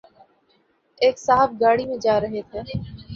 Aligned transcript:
ایک 1.01 1.15
صاحب 1.19 1.49
گاڑی 1.61 1.85
میں 1.85 1.97
جارہے 2.03 2.41
تھے 2.49 2.59